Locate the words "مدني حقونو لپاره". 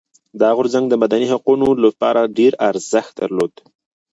1.03-2.31